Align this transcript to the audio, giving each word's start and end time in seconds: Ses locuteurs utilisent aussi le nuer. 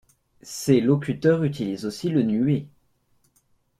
Ses 0.41 0.81
locuteurs 0.81 1.43
utilisent 1.43 1.85
aussi 1.85 2.09
le 2.09 2.23
nuer. 2.23 2.67